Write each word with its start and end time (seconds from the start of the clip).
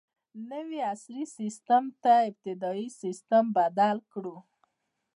نوي 0.51 0.79
عصري 0.91 1.23
سیسټم 1.37 1.83
ته 2.03 2.13
ابتدايي 2.29 2.87
سیسټم 3.01 3.43
بدل 3.57 3.97
کړو. 4.11 4.37